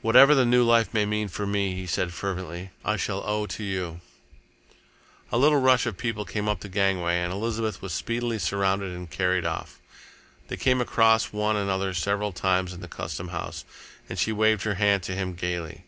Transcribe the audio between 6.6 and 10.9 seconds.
the gangway, and Elizabeth was speedily surrounded and carried off. They came